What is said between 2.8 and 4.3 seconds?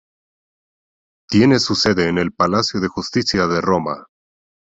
Justicia de Roma.